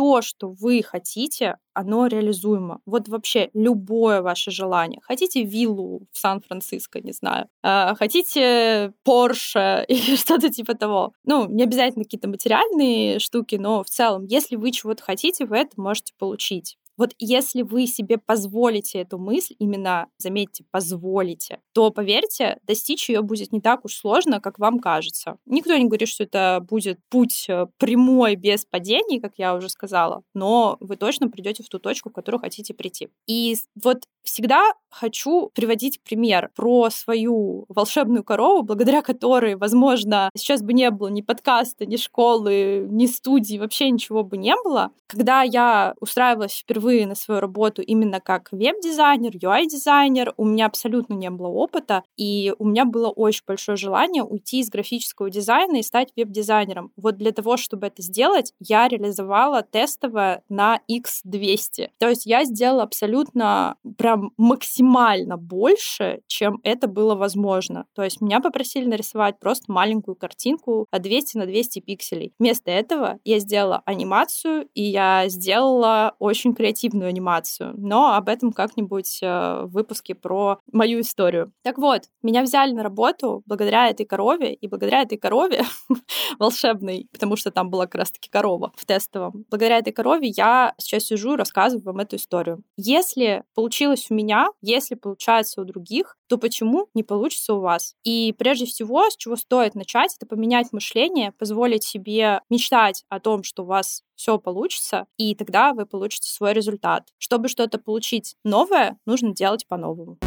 все 0.00 0.22
что 0.22 0.48
вы 0.48 0.82
хотите, 0.82 1.58
оно 1.74 2.06
реализуемо. 2.06 2.80
Вот 2.86 3.08
вообще 3.08 3.50
любое 3.52 4.22
ваше 4.22 4.50
желание. 4.50 5.00
Хотите 5.02 5.44
виллу 5.44 6.06
в 6.10 6.18
Сан-Франциско, 6.18 7.00
не 7.00 7.12
знаю. 7.12 7.48
Э, 7.62 7.94
хотите 7.96 8.92
Порше 9.04 9.84
или 9.88 10.16
что-то 10.16 10.48
типа 10.48 10.74
того. 10.74 11.12
Ну, 11.24 11.46
не 11.48 11.64
обязательно 11.64 12.04
какие-то 12.04 12.28
материальные 12.28 13.18
штуки, 13.18 13.56
но 13.56 13.84
в 13.84 13.90
целом, 13.90 14.24
если 14.24 14.56
вы 14.56 14.70
чего-то 14.72 15.02
хотите, 15.02 15.44
вы 15.44 15.58
это 15.58 15.78
можете 15.78 16.14
получить. 16.18 16.78
Вот 17.00 17.14
если 17.18 17.62
вы 17.62 17.86
себе 17.86 18.18
позволите 18.18 18.98
эту 18.98 19.16
мысль, 19.16 19.54
именно, 19.58 20.08
заметьте, 20.18 20.66
позволите, 20.70 21.60
то, 21.72 21.90
поверьте, 21.90 22.58
достичь 22.66 23.08
ее 23.08 23.22
будет 23.22 23.52
не 23.52 23.62
так 23.62 23.86
уж 23.86 23.94
сложно, 23.94 24.38
как 24.38 24.58
вам 24.58 24.78
кажется. 24.80 25.38
Никто 25.46 25.74
не 25.74 25.86
говорит, 25.86 26.10
что 26.10 26.24
это 26.24 26.62
будет 26.68 26.98
путь 27.08 27.46
э, 27.48 27.68
прямой, 27.78 28.34
без 28.34 28.66
падений, 28.66 29.18
как 29.18 29.32
я 29.38 29.54
уже 29.54 29.70
сказала, 29.70 30.24
но 30.34 30.76
вы 30.80 30.96
точно 30.96 31.30
придете 31.30 31.62
в 31.62 31.70
ту 31.70 31.78
точку, 31.78 32.10
в 32.10 32.12
которую 32.12 32.38
хотите 32.42 32.74
прийти. 32.74 33.08
И 33.26 33.56
вот 33.82 34.02
всегда 34.22 34.74
хочу 34.90 35.50
приводить 35.54 36.02
пример 36.02 36.50
про 36.54 36.90
свою 36.90 37.64
волшебную 37.68 38.24
корову, 38.24 38.62
благодаря 38.62 39.00
которой, 39.02 39.56
возможно, 39.56 40.28
сейчас 40.36 40.62
бы 40.62 40.72
не 40.74 40.90
было 40.90 41.08
ни 41.08 41.22
подкаста, 41.22 41.86
ни 41.86 41.96
школы, 41.96 42.86
ни 42.90 43.06
студии, 43.06 43.56
вообще 43.56 43.88
ничего 43.88 44.22
бы 44.22 44.36
не 44.36 44.54
было. 44.62 44.90
Когда 45.06 45.42
я 45.42 45.94
устраивалась 46.00 46.58
впервые 46.58 46.89
впервые 46.90 47.06
на 47.06 47.14
свою 47.14 47.40
работу 47.40 47.82
именно 47.82 48.20
как 48.20 48.48
веб-дизайнер, 48.50 49.36
UI-дизайнер. 49.36 50.34
У 50.36 50.44
меня 50.44 50.66
абсолютно 50.66 51.14
не 51.14 51.30
было 51.30 51.46
опыта, 51.48 52.02
и 52.16 52.52
у 52.58 52.66
меня 52.66 52.84
было 52.84 53.08
очень 53.08 53.42
большое 53.46 53.76
желание 53.76 54.24
уйти 54.24 54.60
из 54.60 54.70
графического 54.70 55.30
дизайна 55.30 55.76
и 55.76 55.82
стать 55.82 56.12
веб-дизайнером. 56.16 56.90
Вот 56.96 57.16
для 57.16 57.30
того, 57.32 57.56
чтобы 57.56 57.86
это 57.86 58.02
сделать, 58.02 58.52
я 58.58 58.88
реализовала 58.88 59.62
тестово 59.62 60.42
на 60.48 60.80
X200. 60.90 61.90
То 61.98 62.08
есть 62.08 62.26
я 62.26 62.44
сделала 62.44 62.82
абсолютно 62.82 63.76
прям 63.96 64.32
максимально 64.36 65.36
больше, 65.36 66.22
чем 66.26 66.60
это 66.64 66.88
было 66.88 67.14
возможно. 67.14 67.84
То 67.94 68.02
есть 68.02 68.20
меня 68.20 68.40
попросили 68.40 68.86
нарисовать 68.86 69.38
просто 69.38 69.70
маленькую 69.70 70.16
картинку 70.16 70.86
200 70.92 71.36
на 71.38 71.46
200 71.46 71.80
пикселей. 71.80 72.32
Вместо 72.38 72.70
этого 72.70 73.18
я 73.24 73.38
сделала 73.38 73.82
анимацию, 73.84 74.68
и 74.74 74.82
я 74.82 75.28
сделала 75.28 76.14
очень 76.18 76.54
креативную 76.54 76.69
креативную 76.70 77.08
анимацию, 77.08 77.74
но 77.76 78.14
об 78.14 78.28
этом 78.28 78.52
как-нибудь 78.52 79.20
э, 79.22 79.62
в 79.64 79.72
выпуске 79.72 80.14
про 80.14 80.58
мою 80.72 81.00
историю. 81.00 81.52
Так 81.62 81.78
вот, 81.78 82.02
меня 82.22 82.42
взяли 82.42 82.72
на 82.72 82.82
работу 82.82 83.42
благодаря 83.46 83.88
этой 83.88 84.06
корове, 84.06 84.54
и 84.54 84.68
благодаря 84.68 85.02
этой 85.02 85.18
корове 85.18 85.64
волшебной, 86.38 87.08
потому 87.12 87.36
что 87.36 87.50
там 87.50 87.70
была 87.70 87.86
как 87.86 87.96
раз-таки 87.96 88.30
корова 88.30 88.72
в 88.76 88.84
тестовом, 88.86 89.44
благодаря 89.50 89.78
этой 89.78 89.92
корове 89.92 90.28
я 90.28 90.74
сейчас 90.78 91.04
сижу 91.04 91.34
и 91.34 91.36
рассказываю 91.36 91.84
вам 91.84 91.98
эту 91.98 92.16
историю. 92.16 92.62
Если 92.76 93.42
получилось 93.54 94.06
у 94.10 94.14
меня, 94.14 94.48
если 94.62 94.94
получается 94.94 95.60
у 95.60 95.64
других, 95.64 96.16
то 96.30 96.38
почему 96.38 96.88
не 96.94 97.02
получится 97.02 97.54
у 97.54 97.60
вас? 97.60 97.96
И 98.04 98.32
прежде 98.38 98.64
всего, 98.64 99.10
с 99.10 99.16
чего 99.16 99.34
стоит 99.34 99.74
начать, 99.74 100.14
это 100.16 100.26
поменять 100.26 100.72
мышление, 100.72 101.32
позволить 101.32 101.82
себе 101.82 102.40
мечтать 102.48 103.04
о 103.08 103.18
том, 103.18 103.42
что 103.42 103.64
у 103.64 103.66
вас 103.66 104.04
все 104.14 104.38
получится, 104.38 105.06
и 105.16 105.34
тогда 105.34 105.74
вы 105.74 105.86
получите 105.86 106.30
свой 106.30 106.52
результат. 106.52 107.08
Чтобы 107.18 107.48
что-то 107.48 107.78
получить 107.78 108.36
новое, 108.44 108.96
нужно 109.06 109.34
делать 109.34 109.66
по-новому. 109.66 110.18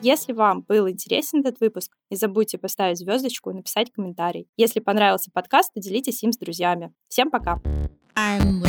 Если 0.00 0.32
вам 0.32 0.62
был 0.62 0.88
интересен 0.88 1.40
этот 1.40 1.60
выпуск, 1.60 1.92
не 2.08 2.16
забудьте 2.16 2.56
поставить 2.56 2.96
звездочку 2.96 3.50
и 3.50 3.54
написать 3.54 3.92
комментарий. 3.92 4.48
Если 4.56 4.80
понравился 4.80 5.30
подкаст, 5.30 5.74
поделитесь 5.74 6.22
им 6.22 6.32
с 6.32 6.38
друзьями. 6.38 6.94
Всем 7.08 7.30
пока! 7.30 7.60
I'm 8.16 8.62